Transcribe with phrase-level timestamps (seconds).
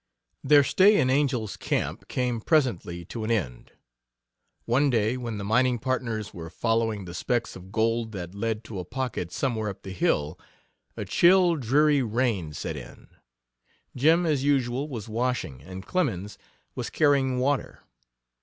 [0.43, 3.73] Their stay in Angel's Camp came presently to an end.
[4.65, 8.79] One day, when the mining partners were following the specks of gold that led to
[8.79, 10.39] a pocket somewhere up the hill,
[10.97, 13.09] a chill, dreary rain set in.
[13.95, 16.39] Jim, as usual was washing, and Clemens
[16.73, 17.81] was carrying water.